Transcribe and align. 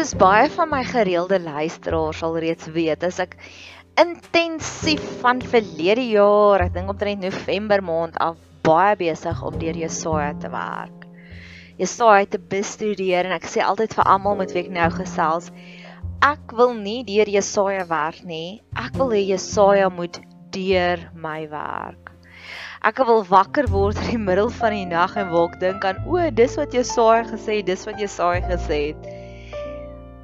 Soos 0.00 0.14
baie 0.16 0.46
van 0.48 0.70
my 0.72 0.78
gereelde 0.88 1.36
luisteraars 1.44 2.22
al 2.24 2.38
reeds 2.40 2.70
weet, 2.72 3.02
as 3.04 3.18
ek 3.20 3.34
intensief 4.00 5.02
van 5.20 5.42
verlede 5.44 6.06
jaar, 6.14 6.64
ek 6.64 6.72
dink 6.72 6.88
omtrent 6.88 7.20
November 7.20 7.84
maand 7.84 8.16
af 8.24 8.38
baie 8.64 8.94
besig 8.96 9.42
om 9.44 9.58
deur 9.60 9.76
Jesaja 9.76 10.30
te 10.40 10.48
werk. 10.54 11.04
Jesaja 11.76 12.30
te 12.32 12.40
bestudeer 12.40 13.28
en 13.28 13.36
ek 13.36 13.44
sê 13.44 13.60
altyd 13.60 13.92
vir 13.98 14.10
almal 14.14 14.40
met 14.40 14.56
wie 14.56 14.62
ek 14.62 14.72
nou 14.78 14.88
gesels, 14.96 15.52
ek 16.24 16.56
wil 16.56 16.72
nie 16.80 17.02
deur 17.04 17.28
Jesaja 17.36 17.84
werk 17.92 18.24
nie. 18.24 18.62
Ek 18.80 18.96
wil 18.96 19.12
hê 19.12 19.20
Jesaja 19.34 19.92
moet 19.92 20.16
deur 20.56 21.08
my 21.12 21.42
werk. 21.52 22.14
Ek 22.80 23.04
wil 23.04 23.20
wakker 23.28 23.68
word 23.68 24.00
in 24.06 24.14
die 24.14 24.26
middel 24.32 24.48
van 24.64 24.80
die 24.80 24.88
nag 24.96 25.20
en 25.20 25.28
waak 25.36 25.60
dink 25.60 25.84
aan 25.84 26.00
o, 26.08 26.24
dis 26.32 26.56
wat 26.56 26.72
Jesaja 26.72 27.26
gesê 27.34 27.60
het, 27.60 27.74
dis 27.74 27.84
wat 27.84 28.00
Jesaja 28.00 28.46
gesê 28.48 28.86
het. 28.94 29.19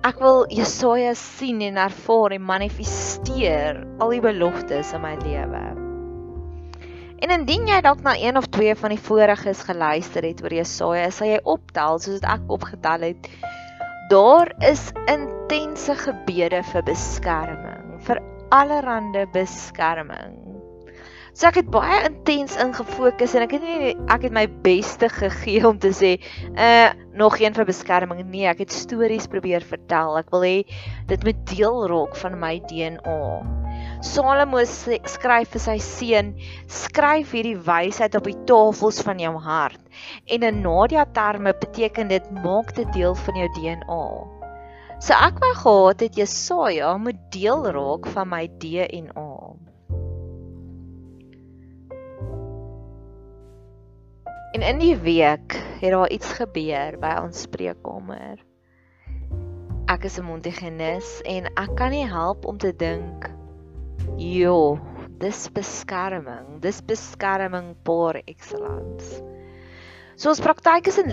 Ek 0.06 0.20
wil 0.22 0.44
Jesaja 0.54 1.16
sien 1.18 1.64
en 1.66 1.80
ervaar 1.82 2.36
en 2.36 2.44
manifesteer 2.46 3.80
al 3.98 4.12
die 4.14 4.20
beloftes 4.22 4.92
in 4.94 5.02
my 5.02 5.16
lewe. 5.18 5.62
En 7.26 7.32
indien 7.34 7.66
jy 7.66 7.80
dalk 7.82 8.04
na 8.04 8.12
een 8.20 8.38
of 8.38 8.46
twee 8.54 8.76
van 8.78 8.94
die 8.94 9.00
vorige's 9.02 9.64
geluister 9.66 10.22
het 10.28 10.44
oor 10.44 10.54
Jesaja, 10.54 11.08
sal 11.10 11.32
jy 11.32 11.40
optel 11.42 11.98
soos 12.04 12.22
ek 12.22 12.46
opgetel 12.54 13.08
het. 13.08 13.30
Daar 14.12 14.52
is 14.70 14.92
intense 15.10 15.98
gebede 16.04 16.62
vir 16.70 16.86
beskerming, 16.86 17.96
vir 18.06 18.22
allerlei 18.54 19.26
beskerming. 19.34 20.55
So 21.36 21.44
ek 21.50 21.58
het 21.60 21.66
baie 21.68 21.96
intens 22.06 22.54
ingefokus 22.56 23.34
en 23.36 23.42
ek 23.44 23.50
het 23.58 23.64
nie 23.66 23.90
ek 24.08 24.22
het 24.24 24.32
my 24.32 24.46
beste 24.64 25.10
gegee 25.12 25.60
om 25.68 25.76
te 25.76 25.90
sê 25.92 26.14
uh 26.56 26.94
nog 27.16 27.36
een 27.40 27.52
vir 27.56 27.66
beskerming. 27.68 28.22
Nee, 28.28 28.46
ek 28.48 28.62
het 28.64 28.72
stories 28.72 29.28
probeer 29.32 29.64
vertel. 29.64 30.16
Ek 30.20 30.32
wil 30.32 30.46
hê 30.46 30.56
dit 31.08 31.26
moet 31.28 31.42
deel 31.52 31.76
raak 31.92 32.16
van 32.22 32.38
my 32.40 32.54
DNA. 32.70 33.20
Salomo 34.04 34.64
skryf 34.64 35.52
vir 35.52 35.64
sy 35.66 35.76
seun: 35.84 36.32
"Skryf 36.72 37.36
hierdie 37.36 37.56
wysheid 37.68 38.16
op 38.16 38.28
die 38.28 38.36
tafels 38.48 39.02
van 39.04 39.20
jou 39.20 39.34
hart." 39.36 39.80
En 40.32 40.44
in 40.44 40.62
Nadia 40.64 41.04
terme 41.20 41.52
beteken 41.52 42.12
dit 42.12 42.32
maak 42.44 42.72
dit 42.80 42.88
deel 42.96 43.16
van 43.26 43.42
jou 43.42 43.50
DNA. 43.60 44.04
So 45.04 45.12
ek 45.12 45.44
wou 45.44 45.52
gehad 45.60 46.00
het 46.00 46.16
Jesaja 46.16 46.96
moet 46.96 47.20
deel 47.28 47.68
raak 47.76 48.08
van 48.16 48.32
my 48.32 48.46
DNA. 48.56 49.25
En 54.56 54.62
in 54.62 54.78
die 54.80 54.96
week 54.96 55.52
het 55.80 55.90
daar 55.92 56.08
iets 56.08 56.30
gebeur 56.32 56.94
by 56.96 57.10
ons 57.20 57.42
spreekkamer. 57.44 58.38
Ek 59.92 60.06
is 60.08 60.16
'n 60.16 60.24
Montigenis 60.24 61.20
en 61.28 61.44
ek 61.60 61.74
kan 61.76 61.92
nie 61.92 62.06
help 62.08 62.46
om 62.48 62.56
te 62.56 62.72
dink, 62.72 63.28
"Jo, 64.16 64.80
dis 65.20 65.52
beskerming, 65.52 66.60
dis 66.60 66.80
beskerming 66.80 67.76
par 67.82 68.16
excellence." 68.24 69.20
So 70.16 70.28
ons 70.28 70.40
praktyk 70.40 70.86
is 70.86 70.98
in 70.98 71.12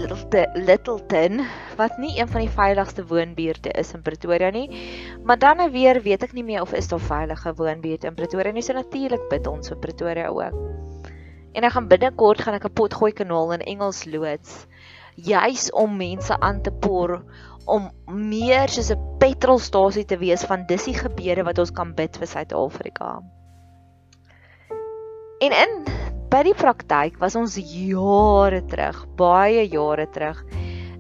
Littleton 0.56 1.44
wat 1.76 1.98
nie 1.98 2.16
een 2.20 2.28
van 2.28 2.42
die 2.42 2.56
veiligste 2.62 3.04
woonbuurte 3.06 3.72
is 3.76 3.94
in 3.94 4.02
Pretoria 4.02 4.50
nie. 4.50 4.70
Maar 5.24 5.38
dan 5.38 5.58
nou 5.58 5.72
weer 5.72 6.02
weet 6.02 6.24
ek 6.24 6.34
nie 6.34 6.44
meer 6.44 6.62
of 6.62 6.74
is 6.74 6.88
daar 6.88 7.00
veilige 7.00 7.54
woonbuurte 7.54 8.08
in 8.08 8.16
Pretoria 8.16 8.52
nie. 8.52 8.62
So 8.62 8.74
natuurlik 8.74 9.30
bid 9.30 9.48
ons 9.48 9.68
vir 9.68 9.78
Pretoria 9.78 10.28
ook. 10.28 10.74
En 11.54 11.64
ek 11.64 11.76
gaan 11.76 11.88
binnekort 11.88 12.42
gaan 12.42 12.58
ek 12.58 12.66
'n 12.66 12.74
potgooi 12.74 13.14
kanaal 13.14 13.54
in 13.54 13.66
Engels 13.76 14.06
loods 14.06 14.68
juis 15.16 15.72
om 15.72 15.98
mense 15.98 16.40
aan 16.40 16.62
te 16.62 16.72
por 16.72 17.22
om 17.66 17.92
meer 18.08 18.68
soos 18.68 18.92
'n 18.92 19.18
petrolstasie 19.20 20.06
te 20.06 20.18
wees 20.18 20.44
van 20.44 20.66
dis 20.68 20.84
die 20.84 20.98
gebede 20.98 21.44
wat 21.44 21.60
ons 21.60 21.72
kan 21.72 21.94
bid 21.94 22.18
vir 22.18 22.28
Suid-Afrika. 22.28 23.22
En 25.40 25.52
in 25.52 25.86
by 26.30 26.44
die 26.44 26.58
praktyk 26.58 27.20
was 27.20 27.36
ons 27.36 27.56
jare 27.56 28.66
terug, 28.66 29.06
baie 29.16 29.70
jare 29.70 30.08
terug 30.10 30.44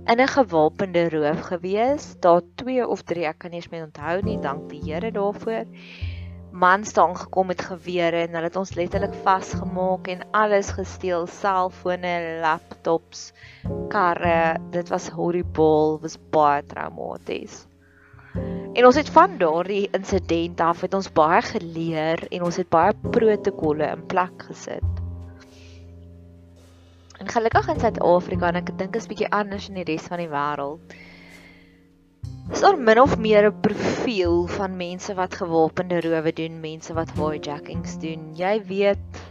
in 0.05 0.19
'n 0.19 0.27
gewapende 0.27 1.09
roof 1.09 1.41
gewees. 1.41 2.15
Daar 2.19 2.41
2 2.55 2.87
of 2.87 3.01
3, 3.01 3.25
ek 3.25 3.39
kan 3.39 3.51
nie 3.51 3.59
eens 3.59 3.71
meer 3.71 3.83
onthou 3.83 4.21
nie, 4.21 4.37
dank 4.37 4.69
die 4.69 4.81
Here 4.83 5.11
daarvoor 5.11 5.65
man 6.53 6.85
staan 6.85 7.17
gekom 7.17 7.47
met 7.49 7.61
gewere 7.61 8.19
en 8.27 8.35
hulle 8.37 8.45
het 8.45 8.55
ons 8.55 8.75
letterlik 8.77 9.13
vasgemaak 9.25 10.07
en 10.07 10.19
alles 10.37 10.69
gesteel, 10.77 11.25
selfone, 11.25 12.11
laptops, 12.43 13.31
karre. 13.89 14.59
Dit 14.69 14.91
was 14.93 15.09
horrible, 15.09 15.97
was 16.01 16.17
baie 16.29 16.61
traumaties. 16.69 17.63
En 18.73 18.85
ons 18.85 18.95
het 18.95 19.09
van 19.09 19.37
daardie 19.41 19.87
insident 19.97 20.61
af 20.61 20.81
het 20.85 20.93
ons 20.93 21.09
baie 21.11 21.41
geleer 21.41 22.21
en 22.29 22.45
ons 22.45 22.61
het 22.61 22.69
baie 22.69 22.93
protokolle 23.09 23.89
in 23.95 24.05
plek 24.05 24.45
gesit. 24.49 25.01
En 27.17 27.33
gelukkig 27.33 27.67
in 27.73 27.81
Suid-Afrika 27.81 28.53
en 28.53 28.61
ek 28.61 28.71
dink 28.77 28.95
is 28.95 29.09
bietjie 29.09 29.31
anders 29.33 29.71
in 29.71 29.81
die 29.81 29.89
res 29.89 30.05
van 30.05 30.21
die 30.21 30.29
wêreld 30.29 30.97
is 32.51 32.61
daar 32.61 32.77
min 32.77 32.99
of 32.99 33.17
meer 33.17 33.45
'n 33.47 33.61
profiel 33.61 34.47
van 34.47 34.77
mense 34.77 35.13
wat 35.15 35.35
gewapende 35.35 36.01
rowe 36.01 36.33
doen, 36.33 36.59
mense 36.59 36.93
wat 36.93 37.11
hijackings 37.15 37.99
doen. 37.99 38.35
Jy 38.35 38.63
weet 38.67 39.21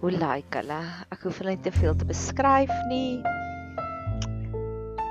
hoe 0.00 0.10
lyk 0.10 0.20
like 0.20 0.58
hulle? 0.58 0.82
Ek 1.10 1.22
hoef 1.22 1.38
hulle 1.38 1.50
nie 1.50 1.64
te 1.64 1.72
veel 1.72 1.96
te 1.96 2.04
beskryf 2.04 2.72
nie. 2.88 3.22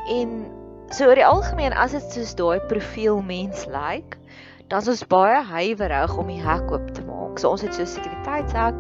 En 0.10 0.46
so 0.90 1.06
oor 1.06 1.16
die 1.16 1.26
algemeen 1.26 1.74
as 1.74 1.92
dit 1.92 2.12
soos 2.12 2.34
daai 2.36 2.60
profiel 2.72 3.22
mens 3.22 3.66
lyk, 3.66 4.16
like, 4.16 4.18
dan 4.70 4.82
is 4.82 4.88
ons 4.88 5.06
baie 5.10 5.44
huiwerig 5.44 6.18
om 6.18 6.28
die 6.30 6.42
hek 6.42 6.72
oop 6.72 6.92
te 6.94 7.04
maak. 7.06 7.40
So 7.42 7.50
ons 7.50 7.62
het 7.62 7.74
so 7.74 7.82
'n 7.82 7.94
sekuriteitshek. 7.94 8.76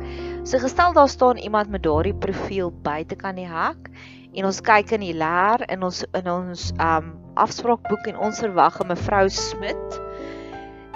So 0.45 0.59
gestel 0.59 0.94
daar 0.94 1.09
staan 1.09 1.38
iemand 1.38 1.69
met 1.69 1.83
daardie 1.83 2.13
profiel 2.13 2.71
buite 2.71 3.15
kan 3.15 3.36
die 3.36 3.47
hek 3.47 3.89
en 4.33 4.45
ons 4.45 4.62
kyk 4.62 4.91
in 4.91 5.01
die 5.01 5.13
leer 5.13 5.65
in 5.69 5.83
ons 5.83 6.06
in 6.13 6.27
ons 6.30 6.71
um 6.80 7.29
afspraakboek 7.45 8.12
en 8.12 8.19
ons 8.27 8.41
verwag 8.44 8.80
'n 8.81 8.91
mevrou 8.91 9.25
Smit 9.30 10.00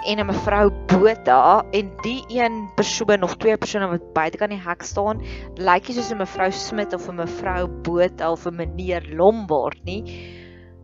en 0.04 0.20
'n 0.20 0.26
mevrou 0.28 0.70
Botha 0.92 1.64
en 1.72 1.90
die 2.02 2.22
een 2.28 2.68
persoon 2.76 3.22
of 3.22 3.36
twee 3.36 3.56
persone 3.56 3.88
wat 3.88 4.12
buite 4.12 4.38
kan 4.38 4.52
die 4.52 4.60
hek 4.60 4.82
staan, 4.82 5.22
lyk 5.56 5.88
nie 5.88 5.96
soos 5.96 6.12
'n 6.12 6.20
mevrou 6.20 6.50
Smit 6.52 6.94
of 6.94 7.08
'n 7.08 7.16
mevrou 7.16 7.66
Botha 7.82 8.30
of 8.30 8.46
'n 8.46 8.56
meneer 8.56 9.02
Lombard 9.16 9.84
nie. 9.84 10.02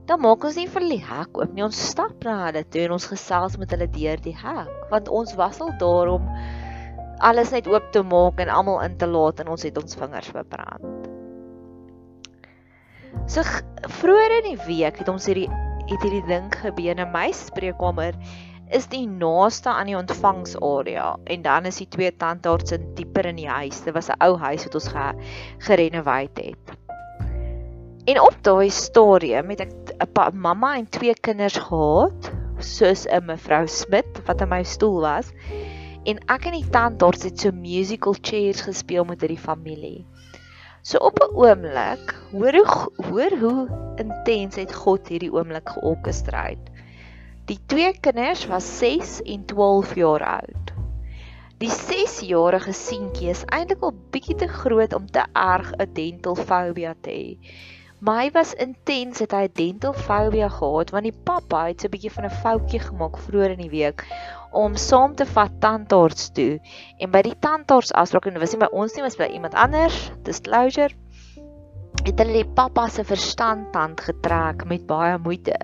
Dan 0.06 0.20
maak 0.20 0.44
ons 0.44 0.56
nie 0.56 0.66
vir 0.66 0.80
die 0.80 1.04
hek 1.04 1.36
oop 1.36 1.52
nie. 1.52 1.62
Ons 1.62 1.88
stap 1.90 2.24
na 2.24 2.46
hulle 2.46 2.64
toe 2.64 2.82
en 2.82 2.92
ons 2.92 3.06
gesels 3.06 3.58
met 3.58 3.70
hulle 3.70 3.86
deur 3.86 4.16
die 4.16 4.36
hek, 4.36 4.90
want 4.90 5.08
ons 5.08 5.34
was 5.34 5.60
al 5.60 5.72
daarom 5.78 6.26
alles 7.20 7.50
net 7.50 7.68
oop 7.68 7.92
te 7.92 8.02
maak 8.02 8.40
en 8.40 8.48
almal 8.48 8.80
in 8.80 8.96
te 8.96 9.06
laat 9.06 9.40
en 9.40 9.48
ons 9.48 9.62
het 9.62 9.76
ons 9.76 9.94
vingers 9.94 10.32
verbrand. 10.32 11.19
So 13.26 13.42
vroeër 14.00 14.36
in 14.40 14.46
die 14.54 14.62
week 14.66 14.98
het 14.98 15.08
ons 15.08 15.26
hierdie 15.26 15.48
het 15.90 16.02
hierdie 16.04 16.26
ding 16.28 16.52
gebeur 16.54 16.98
in 17.02 17.10
my 17.10 17.30
spreekkamer 17.34 18.14
is 18.70 18.86
die 18.90 19.06
naaste 19.06 19.72
aan 19.72 19.88
die 19.90 19.96
ontvangsarea 19.98 21.16
en 21.34 21.42
dan 21.42 21.66
is 21.66 21.80
die 21.82 21.88
twee 21.90 22.12
tandarts 22.14 22.74
in 22.76 22.84
dieper 22.94 23.26
in 23.26 23.40
die 23.40 23.48
huis. 23.50 23.80
Dit 23.82 23.94
was 23.94 24.10
'n 24.10 24.18
ou 24.22 24.36
huis 24.38 24.64
wat 24.64 24.74
ons 24.74 24.88
ge, 24.88 25.06
gerenoveer 25.66 26.30
het. 26.34 26.76
En 28.06 28.20
op 28.20 28.36
daai 28.42 28.70
stadium 28.70 29.50
het 29.50 29.60
ek 29.60 29.72
'n 30.00 30.38
mamma 30.38 30.76
en 30.76 30.88
twee 30.88 31.14
kinders 31.14 31.58
gehad, 31.58 32.30
soos 32.58 33.06
'n 33.06 33.26
mevrou 33.26 33.66
Smit 33.66 34.22
wat 34.26 34.42
aan 34.42 34.48
my 34.48 34.62
stoel 34.62 35.00
was. 35.00 35.32
En 36.04 36.18
ek 36.28 36.46
en 36.46 36.52
die 36.52 36.70
tandarts 36.70 37.24
het 37.24 37.40
so 37.40 37.50
musical 37.52 38.14
chairs 38.20 38.60
gespeel 38.60 39.04
met 39.04 39.20
hierdie 39.20 39.38
familie. 39.38 40.06
So 40.82 40.98
op 40.98 41.18
'n 41.20 41.34
oomblik, 41.36 42.14
hoor 42.32 42.56
hoe 42.56 42.92
hoor 43.08 43.32
hoe 43.38 43.68
intens 43.96 44.56
het 44.56 44.74
God 44.74 45.08
hierdie 45.08 45.32
oomblik 45.32 45.68
georkestreer. 45.68 46.56
Die 47.44 47.58
twee 47.66 47.92
kinders 48.00 48.46
was 48.46 48.78
6 48.78 49.22
en 49.22 49.44
12 49.44 49.94
jaar 49.94 50.24
oud. 50.24 50.72
Die 51.60 51.68
6-jarige 51.68 52.72
seentjie 52.72 53.28
is 53.28 53.44
eintlik 53.52 53.82
al 53.84 53.92
bietjie 54.10 54.38
te 54.40 54.48
groot 54.48 54.94
om 54.96 55.06
te 55.06 55.24
erg 55.32 55.72
'n 55.76 55.92
dentalfobie 55.92 56.94
te 57.00 57.10
hê. 57.10 57.36
Maar 58.00 58.22
hy 58.22 58.28
was 58.32 58.54
intens 58.56 59.18
het 59.20 59.34
hy 59.36 59.42
'n 59.44 59.56
dentalfobie 59.58 60.48
gehad 60.48 60.90
want 60.94 61.04
die 61.04 61.18
pappa 61.28 61.66
het 61.66 61.80
so 61.80 61.86
'n 61.86 61.92
bietjie 61.92 62.12
van 62.12 62.24
'n 62.24 62.38
foutjie 62.42 62.80
gemaak 62.80 63.18
vroeër 63.18 63.50
in 63.56 63.60
die 63.64 63.74
week 63.76 64.04
om 64.50 64.76
saam 64.76 65.14
te 65.14 65.26
vat 65.26 65.52
tandarts 65.60 66.30
toe 66.32 66.60
en 66.98 67.10
by 67.10 67.22
die 67.22 67.36
tandarts 67.38 67.92
afspraak 67.92 68.26
en 68.26 68.32
dit 68.32 68.42
was 68.42 68.52
nie 68.52 68.64
by 68.64 68.70
ons 68.72 68.94
nie, 68.94 69.02
was 69.02 69.16
by 69.16 69.28
iemand 69.28 69.54
anders, 69.54 70.12
disclosure. 70.22 70.94
Het 72.04 72.18
hulle 72.18 72.32
die 72.32 72.52
pappa 72.54 72.88
se 72.88 73.04
verstand 73.04 73.72
tand 73.72 74.00
getrek 74.00 74.64
met 74.64 74.86
baie 74.86 75.18
moeite. 75.18 75.56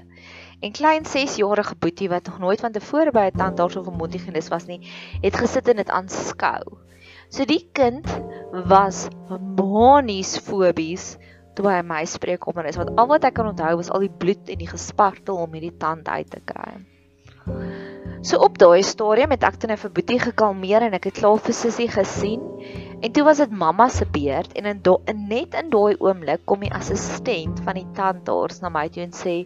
En 0.60 0.72
klein 0.72 1.04
6-jarige 1.04 1.74
boetie 1.78 2.08
wat 2.08 2.26
nog 2.26 2.38
nooit 2.38 2.60
van 2.60 2.72
tevore 2.72 3.10
by 3.10 3.30
'n 3.32 3.38
tandarts 3.38 3.76
of 3.76 3.86
'n 3.86 3.96
mondhygiënis 3.96 4.48
was 4.48 4.66
nie, 4.66 4.80
het 5.22 5.36
gesit 5.36 5.68
en 5.68 5.76
dit 5.76 5.90
aanskou. 5.90 6.62
So 7.28 7.44
die 7.44 7.68
kind 7.72 8.06
was 8.68 9.08
manies 9.56 10.38
fobies 10.38 11.16
toe 11.56 11.70
hy 11.70 11.80
my 11.86 12.02
spreek 12.08 12.44
kom 12.44 12.60
en 12.60 12.68
is 12.70 12.78
wat 12.80 12.92
al 13.00 13.08
wat 13.12 13.24
ek 13.28 13.38
kan 13.38 13.48
onthou 13.52 13.76
was 13.80 13.90
al 13.90 14.04
die 14.04 14.12
bloed 14.22 14.52
en 14.52 14.60
die 14.60 14.70
gespartel 14.70 15.40
om 15.42 15.56
hierdie 15.56 15.74
tand 15.80 16.08
uit 16.08 16.30
te 16.30 16.42
kry. 16.44 16.76
So 18.26 18.40
op 18.42 18.56
daai 18.58 18.82
stadium 18.82 19.30
het 19.30 19.44
ek 19.46 19.60
toe 19.62 19.70
net 19.70 19.78
vir 19.78 19.92
Boetie 19.94 20.18
gekalmeer 20.18 20.82
en 20.82 20.96
ek 20.98 21.10
het 21.10 21.20
klaar 21.20 21.38
vir 21.46 21.54
Sissie 21.54 21.86
gesien. 21.92 22.42
En 23.04 23.12
toe 23.12 23.22
was 23.26 23.38
dit 23.42 23.52
mamma 23.52 23.86
se 23.92 24.06
beurt 24.10 24.56
en 24.58 24.66
in, 24.72 24.80
in 25.12 25.24
net 25.30 25.54
in 25.54 25.70
daai 25.70 25.94
oomblik 26.02 26.42
kom 26.50 26.64
die 26.64 26.72
assistent 26.74 27.60
van 27.62 27.78
die 27.78 27.86
tandarts 27.94 28.62
na 28.64 28.72
my 28.72 28.86
toe 28.90 29.04
en 29.04 29.14
sê 29.14 29.36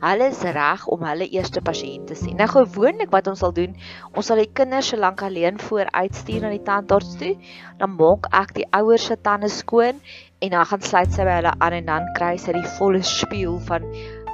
hulle 0.00 0.28
is 0.32 0.40
reg 0.56 0.86
om 0.94 1.02
hulle 1.04 1.26
eerste 1.28 1.60
pasiënt 1.64 2.06
te 2.08 2.16
sien. 2.16 2.36
Nou 2.38 2.46
gewoonlik 2.48 3.10
wat 3.12 3.28
ons 3.32 3.42
sal 3.42 3.52
doen, 3.56 3.74
ons 4.14 4.30
sal 4.30 4.40
die 4.40 4.48
kinders 4.48 4.92
so 4.92 5.00
lank 5.00 5.24
alleen 5.26 5.58
voor 5.60 5.90
uitstuur 5.92 6.44
na 6.44 6.52
die 6.54 6.62
tandarts 6.64 7.18
toe, 7.20 7.34
dan 7.82 7.96
maak 7.98 8.30
ek 8.36 8.54
die 8.56 8.68
ouers 8.76 9.10
se 9.10 9.18
tande 9.20 9.50
skoon 9.52 10.00
en 10.40 10.54
dan 10.54 10.66
gaan 10.66 10.82
sluit 10.84 11.12
sy 11.12 11.24
by 11.28 11.36
hulle 11.40 11.52
aan 11.60 11.76
en 11.76 11.88
dan 11.90 12.08
kry 12.16 12.34
sy 12.40 12.54
die 12.56 12.68
volle 12.78 13.02
spieël 13.04 13.58
van 13.68 13.86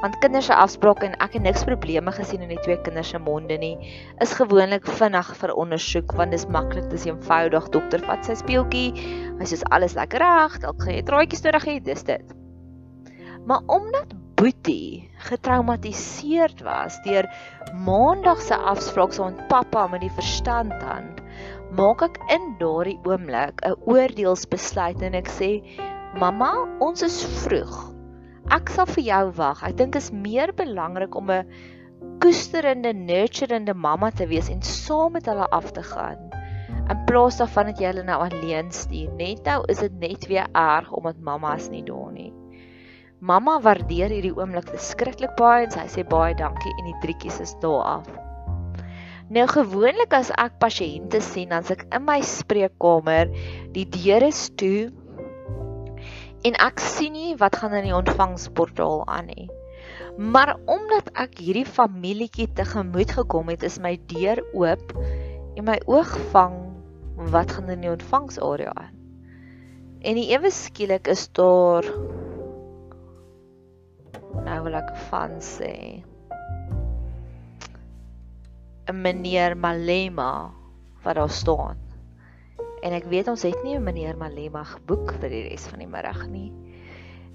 want 0.03 0.19
kinders 0.21 0.47
se 0.51 0.55
afsprake 0.55 1.07
en 1.07 1.15
ek 1.25 1.39
het 1.39 1.45
niks 1.47 1.65
probleme 1.67 2.13
gesien 2.15 2.45
in 2.45 2.53
die 2.53 2.61
twee 2.65 2.77
kinders 2.85 3.11
se 3.15 3.21
monde 3.23 3.57
nie 3.63 3.75
is 4.25 4.35
gewoonlik 4.39 4.87
vinnig 4.99 5.33
vir 5.41 5.55
ondersoek 5.65 6.13
want 6.19 6.37
dis 6.37 6.47
maklik 6.53 6.91
dis 6.93 7.09
eenvoudig. 7.09 7.71
Dokter 7.75 8.05
vat 8.07 8.29
sy 8.29 8.37
speeltjie 8.39 8.91
hy 9.41 9.49
sê 9.49 9.59
alles 9.73 9.97
lekker 9.99 10.23
reg 10.23 10.61
dalk 10.63 10.85
gee 10.85 11.01
jy 11.01 11.09
traaitjies 11.09 11.45
nodig 11.49 11.69
hê 11.71 11.81
dis 11.91 12.07
dit. 12.13 12.37
Maar 13.47 13.67
omdat 13.71 14.15
Boetie 14.37 15.09
getraumatiseerd 15.31 16.61
was 16.61 16.99
deur 17.07 17.25
maandag 17.87 18.43
se 18.45 18.57
afspraak 18.73 19.15
saam 19.17 19.33
met 19.33 19.47
pappa 19.49 19.87
met 19.89 20.03
die 20.05 20.13
verstandhand, 20.13 21.23
maak 21.79 22.05
ek 22.05 22.19
in 22.35 22.51
daardie 22.61 22.99
oomblik 23.09 23.65
'n 23.65 23.79
oordeelsbesluit 23.89 25.01
en 25.09 25.17
ek 25.23 25.31
sê: 25.39 25.51
"Mamma, 26.17 26.51
ons 26.81 27.03
is 27.05 27.17
vroeg. 27.43 27.73
Ek 28.57 28.71
sal 28.73 28.87
vir 28.89 29.05
jou 29.05 29.25
wag. 29.37 29.59
Ek 29.69 29.75
dink 29.77 29.99
is 29.99 30.09
meer 30.13 30.53
belangrik 30.57 31.13
om 31.19 31.29
'n 31.31 31.45
koesterende, 32.25 32.95
nurturende 32.97 33.75
mamma 33.75 34.11
te 34.11 34.27
wees 34.31 34.49
en 34.49 34.63
saam 34.63 35.13
met 35.13 35.27
hulle 35.27 35.45
af 35.53 35.73
te 35.77 35.83
gaan." 35.83 36.33
In 36.89 37.05
plaas 37.05 37.37
daarvan 37.37 37.67
dat 37.67 37.79
jy 37.83 37.93
hulle 37.93 38.07
nou 38.09 38.19
alleen 38.23 38.73
stuur. 38.73 39.13
Net 39.19 39.45
nou 39.45 39.61
is 39.69 39.85
dit 39.85 40.01
net 40.01 40.27
weer 40.27 40.49
erg 40.55 40.93
omdat 40.93 41.21
mamma 41.21 41.55
is 41.55 41.69
nie 41.69 41.83
daar 41.85 42.13
nie. 42.13 42.33
Mamma 43.21 43.61
waardeer 43.61 44.09
hierdie 44.09 44.37
oomblik 44.37 44.69
verskriklik 44.73 45.37
baie 45.37 45.65
en 45.67 45.71
sy 45.71 45.85
sê 45.89 46.09
baie 46.09 46.35
dankie 46.35 46.73
en 46.79 46.93
die 46.93 47.01
drietjies 47.03 47.41
is 47.41 47.57
daar 47.61 47.83
af. 48.01 48.09
Nou 49.29 49.47
gewoonlik 49.51 50.15
as 50.15 50.31
ek 50.31 50.61
pasiënte 50.63 51.21
sien, 51.21 51.49
dan 51.51 51.65
sit 51.65 51.81
ek 51.81 51.95
in 51.99 52.05
my 52.07 52.21
spreekkamer, 52.23 53.29
die 53.75 53.85
deur 53.85 54.23
is 54.23 54.49
toe 54.57 54.93
en 56.45 56.59
ek 56.61 56.83
sien 56.83 57.13
nie 57.13 57.37
wat 57.41 57.57
gaan 57.57 57.77
in 57.79 57.89
die 57.89 57.97
ontvangsportaal 57.97 59.07
aan 59.07 59.31
nie. 59.33 59.49
Maar 60.17 60.57
omdat 60.65 61.11
ek 61.15 61.39
hierdie 61.45 61.67
familietjie 61.69 62.49
tegemoet 62.57 63.13
gekom 63.19 63.49
het, 63.53 63.63
is 63.63 63.79
my 63.79 63.97
deur 64.13 64.41
oop 64.57 64.95
en 65.57 65.65
my 65.69 65.77
oog 65.87 66.13
vang 66.33 66.57
wat 67.33 67.53
gaan 67.57 67.73
in 67.73 67.85
die 67.85 67.93
ontvangsarea 67.93 68.73
aan. 68.73 68.93
En 70.07 70.19
die 70.19 70.29
ewe 70.33 70.51
skielik 70.53 71.09
is 71.09 71.27
daar 71.37 71.87
nou 74.47 74.59
wil 74.67 74.77
ek 74.79 74.93
van 75.09 75.41
sê 75.43 75.73
'n 78.87 79.01
meneer 79.03 79.57
Malema 79.57 80.53
wat 81.03 81.17
daar 81.17 81.31
staan. 81.31 81.86
En 82.85 82.93
ek 82.93 83.09
weet 83.13 83.29
ons 83.29 83.43
het 83.43 83.63
nie 83.65 83.77
'n 83.77 83.85
meneer 83.85 84.17
Malema 84.17 84.65
geboek 84.65 85.15
vir 85.21 85.31
die 85.31 85.49
res 85.49 85.67
van 85.67 85.79
die 85.79 85.89
middag 85.89 86.27
nie. 86.29 86.53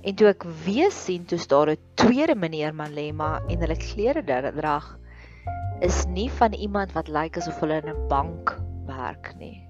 En 0.03 0.15
toe 0.15 0.27
ek 0.27 0.43
weer 0.65 0.91
sien 0.91 1.25
toe 1.25 1.37
staan 1.37 1.69
'n 1.69 1.77
tweede 1.95 2.35
meneer 2.35 2.73
Malema 2.73 3.41
en 3.47 3.59
hulle 3.59 3.77
klere 3.77 4.23
drag 4.23 4.97
is 5.81 6.05
nie 6.05 6.29
van 6.29 6.53
iemand 6.53 6.93
wat 6.93 7.07
lyk 7.07 7.37
asof 7.37 7.59
hulle 7.59 7.81
in 7.81 7.89
'n 7.89 8.07
bank 8.07 8.57
werk 8.85 9.33
nie. 9.37 9.67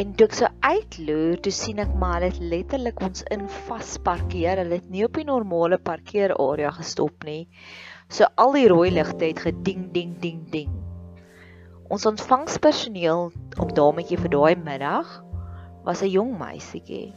En 0.00 0.14
toe 0.16 0.26
ek 0.26 0.34
so 0.34 0.48
uitloer, 0.64 1.40
toe 1.44 1.52
sien 1.52 1.78
ek 1.78 1.90
maar 2.00 2.20
dit 2.24 2.38
letterlik 2.40 3.00
ons 3.04 3.22
in 3.34 3.42
vasparkeer. 3.66 4.62
Hulle 4.62 4.78
het 4.78 4.88
nie 4.88 5.04
op 5.04 5.18
die 5.18 5.26
normale 5.28 5.78
parkeerarea 5.78 6.70
gestop 6.70 7.24
nie. 7.28 7.48
So 8.08 8.24
al 8.36 8.56
die 8.56 8.68
rooi 8.72 8.88
ligte 8.90 9.26
het 9.26 9.42
geding 9.44 9.90
ding 9.92 10.14
ding 10.22 10.46
ding. 10.50 10.89
Ons 11.90 12.06
ontvangspersoneel 12.06 13.32
op 13.58 13.70
dametjie 13.74 14.14
vir 14.20 14.30
daai 14.30 14.54
middag 14.54 15.08
was 15.82 16.02
'n 16.06 16.12
jong 16.12 16.36
meisietjie 16.38 17.08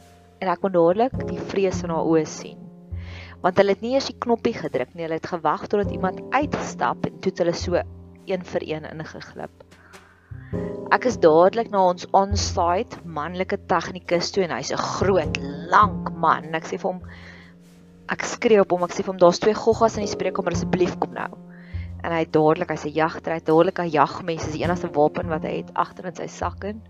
en 0.42 0.50
ek 0.50 0.60
kon 0.64 0.74
dadelik 0.74 1.14
die 1.28 1.38
vrees 1.52 1.84
in 1.86 1.92
haar 1.94 2.08
oë 2.10 2.24
sien. 2.26 2.58
Want 3.44 3.60
hulle 3.60 3.76
het 3.76 3.84
nie 3.86 3.92
eers 3.94 4.10
die 4.10 4.18
knoppie 4.18 4.54
gedruk 4.56 4.90
nie, 4.94 5.04
hulle 5.06 5.20
het 5.20 5.30
gewag 5.30 5.68
totdat 5.68 5.94
iemand 5.94 6.18
uitstap 6.34 7.06
en 7.06 7.20
toe 7.20 7.30
het 7.30 7.44
hulle 7.44 7.54
so 7.54 7.78
een 8.26 8.42
vir 8.42 8.66
een 8.72 8.90
ingeglip. 8.90 9.64
Ek 10.90 11.06
is 11.06 11.22
dadelik 11.22 11.70
na 11.70 11.86
ons 11.92 12.10
on-site 12.10 12.98
manlike 13.04 13.62
tegnikus 13.70 14.32
toe 14.32 14.42
en 14.42 14.58
hy's 14.58 14.72
'n 14.72 14.86
groot, 14.98 15.38
lank 15.70 16.10
man. 16.18 16.50
Ek 16.52 16.66
sê 16.66 16.82
vir 16.82 16.90
hom 16.90 17.02
ek 18.08 18.22
skree 18.22 18.60
op 18.60 18.72
hom, 18.72 18.82
ek 18.82 18.90
sê 18.90 19.06
vir 19.06 19.14
hom 19.14 19.22
daar's 19.22 19.38
twee 19.38 19.54
goggas 19.54 19.96
in 19.96 20.04
die 20.04 20.14
spreekkamer 20.16 20.52
asseblief 20.52 20.98
kom 20.98 21.14
nou. 21.14 21.43
En 22.04 22.12
hy 22.12 22.24
dadelik, 22.28 22.68
hy's 22.74 22.84
'n 22.84 22.92
jagter, 22.92 23.32
hy 23.32 23.40
het 23.40 23.48
dadelik 23.48 23.78
'n 23.80 23.88
jagmes, 23.88 24.44
dis 24.44 24.58
die 24.58 24.64
enigste 24.64 24.90
wapen 24.92 25.28
wat 25.32 25.42
hy 25.48 25.56
het 25.62 25.70
agter 25.74 26.06
in 26.10 26.16
sy 26.16 26.26
sak 26.28 26.64
in. 26.64 26.82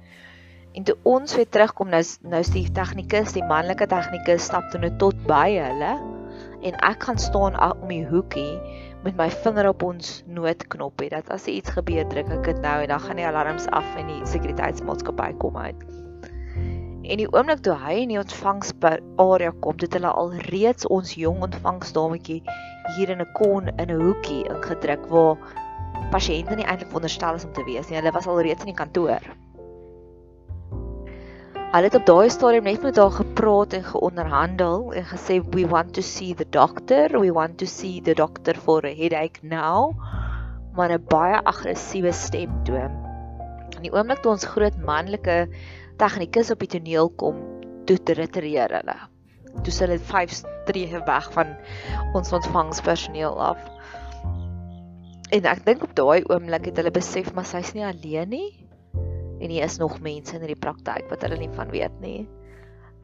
En 0.75 0.83
toe 0.83 0.97
ons 1.06 1.37
weer 1.37 1.47
terugkom 1.47 1.88
nou 1.88 2.02
nou 2.26 2.40
is 2.42 2.50
die 2.50 2.66
tegnikus, 2.66 3.33
die 3.33 3.47
manlike 3.47 3.87
tegnikus 3.87 4.49
stap 4.50 4.71
toe 4.73 4.80
net 4.83 4.99
tot 4.99 5.14
by 5.28 5.54
hulle 5.54 5.92
en 6.66 6.78
ek 6.88 7.06
gaan 7.06 7.21
staan 7.21 7.54
om 7.62 7.88
die 7.92 8.02
hoekie 8.09 8.59
met 9.04 9.14
my 9.16 9.28
vinger 9.30 9.68
op 9.68 9.85
ons 9.87 10.25
noodknoppie 10.26 11.11
dat 11.12 11.30
as 11.30 11.47
iets 11.47 11.71
gebeur 11.76 12.09
druk 12.11 12.33
ek 12.38 12.44
dit 12.50 12.62
nou 12.64 12.76
en 12.83 12.90
dan 12.90 13.04
gaan 13.04 13.21
die 13.21 13.28
alarms 13.28 13.68
af 13.71 13.87
en 14.00 14.11
die 14.11 14.26
sekuriteitsmaatskappy 14.33 15.30
kom 15.38 15.56
uit. 15.61 15.85
En 17.04 17.21
die 17.21 17.28
oomblik 17.28 17.61
toe 17.62 17.76
hy 17.78 17.99
in 18.02 18.14
die 18.14 18.18
ontvangsarea 18.18 19.52
kom, 19.61 19.76
het 19.78 19.94
hulle 19.94 20.11
al 20.11 20.33
reeds 20.49 20.88
ons 20.88 21.14
jong 21.21 21.44
ontvangsdametjie 21.44 22.40
hier 22.96 23.10
in 23.10 23.20
'n 23.20 23.32
kon 23.32 23.68
in 23.68 23.90
'n 23.90 24.00
hoekie 24.00 24.44
ingedruk 24.44 25.06
waar 25.08 25.36
pasiënte 26.12 26.56
nie 26.56 26.66
eintlik 26.66 26.92
wonderstel 26.92 27.34
is 27.34 27.44
om 27.44 27.52
te 27.52 27.64
wees 27.64 27.88
nie. 27.88 27.96
Hulle 27.98 28.12
was 28.12 28.26
al 28.26 28.42
reeds 28.42 28.64
in 28.64 28.72
die 28.72 28.80
kantoor. 28.82 29.24
Hulle 31.74 31.88
het 31.88 31.96
op 31.98 32.06
daai 32.06 32.30
stadium 32.30 32.68
net 32.68 32.82
met 32.82 32.96
haar 32.96 33.10
gepraat 33.10 33.72
en 33.74 33.82
geonderhandel 33.82 34.92
en 34.94 35.06
gesê 35.10 35.40
we 35.56 35.66
want 35.66 35.94
to 35.94 36.02
see 36.02 36.34
the 36.34 36.46
doctor, 36.50 37.08
we 37.18 37.32
want 37.32 37.58
to 37.58 37.66
see 37.66 38.00
the 38.00 38.14
doctor 38.14 38.54
for 38.54 38.84
a 38.86 38.94
headache 38.94 39.42
now. 39.42 39.90
Maar 40.76 40.92
'n 40.92 41.04
baie 41.08 41.40
aggressiewe 41.42 42.12
stemtoon. 42.12 42.94
In 43.76 43.82
die 43.82 43.92
oomblik 43.92 44.22
toe 44.22 44.32
ons 44.32 44.44
groot 44.44 44.76
manlike 44.76 45.48
tegnikus 45.96 46.50
op 46.50 46.58
die 46.58 46.68
toneel 46.68 47.10
kom, 47.10 47.42
toe 47.86 47.98
retireer 48.04 48.70
hulle. 48.70 48.96
Toe 49.62 49.72
sê 49.72 49.86
hulle 49.86 49.98
5 49.98 50.53
streë 50.64 51.04
weg 51.06 51.30
van 51.37 51.54
ons 52.16 52.33
ontvangspersoneel 52.33 53.38
af. 53.52 53.61
En 55.35 55.49
ek 55.50 55.64
dink 55.66 55.83
op 55.87 55.94
daai 55.97 56.25
oomblik 56.28 56.68
het 56.71 56.78
hulle 56.80 56.94
besef 56.94 57.33
maar 57.35 57.49
sy's 57.49 57.73
nie 57.76 57.87
alleen 57.87 58.30
nie. 58.35 58.50
En 59.40 59.50
hier 59.50 59.64
is 59.64 59.78
nog 59.78 60.00
mense 60.00 60.35
in 60.37 60.44
hierdie 60.44 60.61
praktyk 60.61 61.09
wat 61.11 61.25
hulle 61.26 61.38
nie 61.40 61.52
van 61.56 61.73
weet 61.73 61.94
nie. 62.00 62.25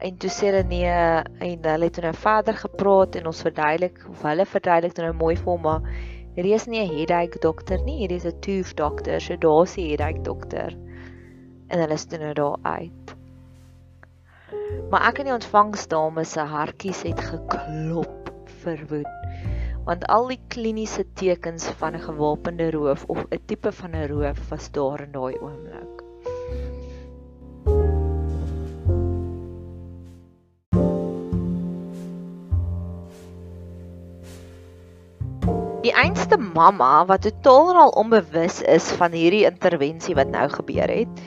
En 0.01 0.17
toe 0.17 0.31
sê 0.33 0.49
hulle 0.49 0.63
nee 0.65 0.89
en 0.89 1.67
hulle 1.69 1.89
het 1.89 2.01
nou 2.01 2.13
verder 2.17 2.57
gepraat 2.57 3.15
en 3.19 3.29
ons 3.29 3.43
verduidelik 3.45 4.01
of 4.09 4.23
hulle 4.25 4.47
verduidelik 4.49 4.97
nou 4.97 5.13
mooi 5.13 5.35
vir 5.37 5.51
hom 5.51 5.61
maar 5.67 5.91
hierdie 6.35 6.55
is 6.55 6.67
nie 6.67 6.81
'n 6.81 6.95
headache 6.95 7.39
dokter 7.43 7.83
nie, 7.83 7.99
hierdie 8.01 8.17
is 8.17 8.25
'n 8.25 8.39
tooth 8.41 8.75
dokter, 8.75 9.19
so 9.21 9.35
daar's 9.35 9.77
'n 9.77 9.89
headache 9.89 10.23
dokter 10.23 10.73
en 11.71 11.79
hulle 11.79 11.93
is 11.93 12.05
toe 12.05 12.19
nou 12.19 12.33
daar 12.33 12.57
uit. 12.63 13.10
Maar 14.91 15.05
ek 15.07 15.21
en 15.21 15.27
die 15.29 15.31
ontvangsdame 15.31 16.23
se 16.27 16.43
hartjies 16.51 17.05
het 17.07 17.19
geklop 17.23 18.27
verwoed. 18.59 19.07
Want 19.87 20.03
al 20.11 20.27
die 20.33 20.39
kliniese 20.51 21.05
tekens 21.15 21.69
van 21.79 21.95
'n 21.95 22.03
gewapende 22.03 22.67
roof 22.75 23.05
of 23.07 23.23
'n 23.23 23.39
tipe 23.47 23.71
van 23.71 23.95
'n 23.95 24.07
roof 24.11 24.49
was 24.49 24.67
daar 24.71 25.01
in 25.01 25.11
daai 25.15 25.39
oomblik. 25.39 26.03
Die 35.81 35.93
einste 35.93 36.37
mamma 36.37 37.05
wat 37.05 37.21
totaal 37.21 37.89
onbewus 37.89 38.61
is 38.61 38.91
van 38.91 39.11
hierdie 39.11 39.45
intervensie 39.45 40.15
wat 40.15 40.27
nou 40.27 40.49
gebeur 40.49 40.91
het, 40.91 41.23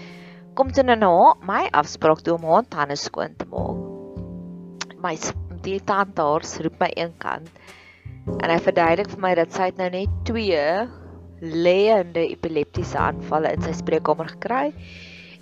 kom 0.55 0.71
toe 0.71 0.85
nou 0.87 0.97
na 0.99 1.15
my 1.47 1.63
afspraak 1.75 2.23
toe 2.23 2.37
om 2.37 2.45
haar 2.47 2.67
tande 2.71 2.97
skoon 2.99 3.35
te 3.39 3.47
maak. 3.51 3.81
My 5.03 5.17
die 5.65 5.81
tandarts 5.83 6.59
roep 6.63 6.77
my 6.81 6.91
een 6.95 7.15
kant 7.19 7.51
en 8.39 8.49
hy 8.49 8.59
verduidelik 8.63 9.11
vir 9.13 9.23
my 9.25 9.33
dat 9.37 9.57
sy 9.57 9.71
nou 9.79 9.89
net 9.93 10.13
twee 10.29 10.63
leende 11.41 12.23
epileptiese 12.23 13.01
aanvalle 13.01 13.53
in 13.57 13.65
sy 13.65 13.75
spreekkamer 13.77 14.31
gekry 14.37 14.71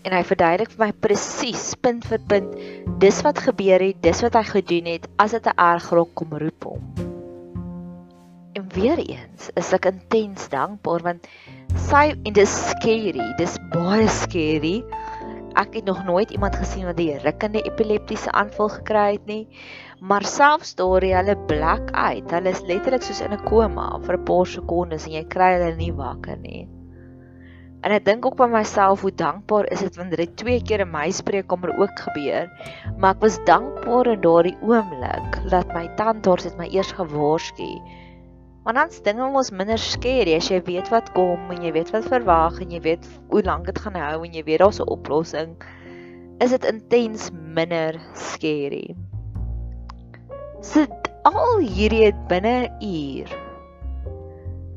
en 0.03 0.17
hy 0.17 0.23
verduidelik 0.27 0.73
vir 0.73 0.85
my 0.87 0.91
presies 1.05 1.73
punt 1.85 2.07
vir 2.11 2.23
punt 2.31 2.57
dis 3.03 3.21
wat 3.27 3.43
gebeur 3.45 3.83
het, 3.83 4.01
dis 4.03 4.23
wat 4.25 4.39
hy 4.39 4.45
gedoen 4.49 4.91
het 4.95 5.09
as 5.23 5.37
dit 5.37 5.47
'n 5.47 5.59
erg 5.59 5.91
rok 5.91 6.15
kom 6.15 6.33
roep 6.33 6.65
hom. 6.65 6.83
En 8.55 8.69
weer 8.75 8.99
eens 8.99 9.51
is 9.57 9.73
ek 9.73 9.87
intens 9.87 10.49
dankbaar 10.49 11.03
want 11.03 11.29
sy 11.89 12.13
en 12.13 12.33
dis 12.33 12.53
scary, 12.71 13.29
dis 13.39 13.59
baie 13.73 14.09
scary 14.09 14.83
ek 15.55 15.75
het 15.75 15.85
nog 15.85 16.05
nooit 16.05 16.31
iemand 16.31 16.57
gesien 16.57 16.85
wat 16.85 17.01
'n 17.01 17.23
rukkende 17.25 17.63
epileptiese 17.63 18.33
aanval 18.33 18.69
gekry 18.69 19.13
het 19.13 19.27
nie. 19.27 19.49
Maar 20.01 20.25
selfs 20.25 20.75
daardie 20.75 21.15
hulle 21.15 21.37
black 21.47 21.91
uit, 21.91 22.31
hulle 22.31 22.49
is 22.49 22.63
letterlik 22.67 23.03
soos 23.03 23.21
in 23.21 23.33
'n 23.33 23.45
koma 23.45 23.99
vir 24.03 24.17
'n 24.19 24.25
paar 24.25 24.47
sekondes 24.47 25.07
en 25.07 25.13
jy 25.13 25.25
kry 25.25 25.51
hulle 25.55 25.77
nie 25.77 25.93
wakker 25.93 26.39
nie. 26.39 26.69
En 27.83 27.91
ek 27.91 28.05
dink 28.05 28.27
ook 28.27 28.37
by 28.37 28.47
myself 28.47 29.01
hoe 29.01 29.15
dankbaar 29.15 29.67
is 29.75 29.81
dit 29.81 29.97
wanneer 29.97 30.17
dit 30.17 30.37
twee 30.37 30.63
keer 30.63 30.81
in 30.81 30.91
my 30.91 31.11
spreekkamer 31.11 31.79
ook 31.79 31.99
gebeur. 31.99 32.47
Maar 32.99 33.15
ek 33.15 33.21
was 33.21 33.45
dankbaar 33.45 34.07
in 34.07 34.21
daardie 34.21 34.57
oomblik 34.61 35.51
dat 35.51 35.75
my 35.75 35.89
tandarts 35.97 36.45
het 36.45 36.57
my 36.57 36.69
eers 36.71 36.93
gewaarsku 36.93 37.81
Want 38.63 38.79
dan 38.79 38.91
dinge 39.03 39.27
mos 39.35 39.51
minder 39.51 39.79
skerry 39.79 40.37
as 40.39 40.47
jy 40.47 40.61
weet 40.63 40.87
wat 40.93 41.09
kom 41.17 41.49
en 41.51 41.65
jy 41.67 41.73
weet 41.75 41.89
wat 41.91 42.05
verwag 42.07 42.61
en 42.63 42.71
jy 42.71 42.79
weet 42.85 43.07
hoe 43.33 43.43
lank 43.43 43.67
dit 43.67 43.79
gaan 43.83 43.97
hou 43.99 44.21
en 44.23 44.37
jy 44.37 44.45
weet 44.47 44.63
daar's 44.63 44.79
'n 44.79 44.87
oplossing. 44.87 45.57
Is 46.39 46.55
dit 46.55 46.65
intens 46.71 47.31
minder 47.35 47.99
skerry. 48.15 48.95
Sit 50.63 51.11
al 51.27 51.59
hierdie 51.59 52.05
het 52.07 52.21
binne 52.31 52.71
'n 52.71 52.87
uur 52.87 53.35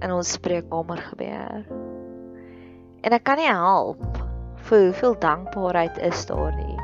in 0.01 0.11
ons 0.11 0.33
spreekkamer 0.33 0.97
gebeur. 0.97 1.61
En 3.05 3.13
ek 3.13 3.23
kan 3.23 3.37
nie 3.37 3.53
help 3.53 4.17
vir 4.65 4.79
hoeveel 4.89 5.15
dankbaarheid 5.19 5.97
is 5.97 6.25
daar 6.25 6.55
nie. 6.57 6.77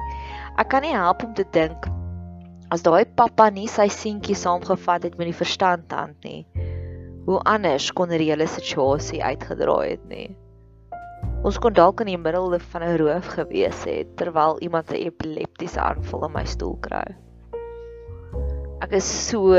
Ek 0.58 0.70
kan 0.70 0.82
nie 0.82 0.94
help 0.94 1.24
om 1.24 1.34
te 1.34 1.46
dink 1.52 1.90
as 2.70 2.84
daai 2.84 3.06
pappa 3.06 3.50
nie 3.50 3.68
sy 3.68 3.88
seentjie 3.90 4.36
saamgevat 4.36 5.04
het 5.04 5.18
met 5.18 5.26
die 5.28 5.40
verstand 5.44 5.92
hand 5.92 6.24
nie 6.24 6.46
hoe 7.26 7.40
anders 7.50 7.92
kon 7.94 8.10
die 8.10 8.24
hele 8.24 8.48
situasie 8.50 9.22
uitgedraai 9.24 9.92
het 9.96 10.06
nie. 10.10 10.30
Ons 11.46 11.58
kon 11.62 11.74
dalk 11.74 12.02
in 12.04 12.12
die 12.12 12.20
middel 12.22 12.54
van 12.74 12.84
'n 12.86 12.98
roof 13.02 13.28
gewees 13.38 13.84
het 13.86 14.16
terwyl 14.18 14.60
iemand 14.62 14.92
'n 14.92 15.02
epileptiese 15.08 15.80
aanval 15.80 16.26
in 16.26 16.34
my 16.34 16.46
stoel 16.46 16.78
kry. 16.82 17.16
Ek 18.82 18.94
is 18.94 19.10
so 19.30 19.54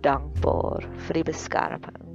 dankbaar 0.00 0.88
vir 1.06 1.14
die 1.14 1.24
beskerming. 1.24 2.08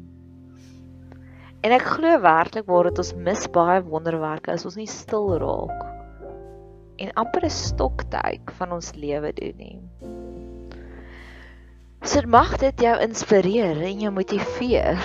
En 1.64 1.72
ek 1.72 1.82
glo 1.82 2.20
werklik 2.22 2.66
waar 2.66 2.84
dit 2.84 2.98
ons 2.98 3.14
mis 3.16 3.48
baie 3.48 3.82
wonderwerke 3.84 4.52
as 4.52 4.66
ons 4.66 4.78
nie 4.78 4.88
stil 4.88 5.38
raak 5.42 5.86
en 6.98 7.14
amper 7.14 7.46
'n 7.46 7.50
stoktyk 7.50 8.52
van 8.52 8.72
ons 8.72 8.96
lewe 8.96 9.34
doen 9.34 9.58
nie. 9.58 9.80
So 12.08 12.22
mag 12.24 12.54
dit 12.62 12.82
jou 12.86 12.94
inspireer 13.04 13.82
en 13.84 14.00
jou 14.00 14.12
motiveer 14.16 14.96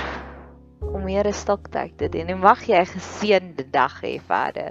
om 0.86 1.02
meer 1.02 1.26
'n 1.26 1.34
stoktyd 1.34 1.96
te 1.98 2.08
doen. 2.08 2.28
En 2.30 2.38
mag 2.38 2.62
jy 2.62 2.78
'n 2.78 2.92
geseënde 2.94 3.64
dag 3.70 3.96
hê 4.02 4.20
verder. 4.22 4.70